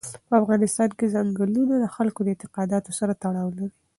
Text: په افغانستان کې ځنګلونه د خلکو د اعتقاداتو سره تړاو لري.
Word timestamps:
په 0.27 0.33
افغانستان 0.41 0.89
کې 0.97 1.11
ځنګلونه 1.13 1.75
د 1.79 1.85
خلکو 1.95 2.19
د 2.23 2.27
اعتقاداتو 2.33 2.91
سره 2.99 3.13
تړاو 3.23 3.49
لري. 3.57 3.69